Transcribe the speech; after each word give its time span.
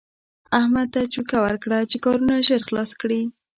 احمد 0.59 0.87
ته 0.93 1.01
چوکه 1.13 1.37
ورکړه 1.45 1.77
چې 1.91 1.97
کارونه 2.05 2.35
ژر 2.47 2.61
خلاص 2.67 2.91
کړي. 3.01 3.21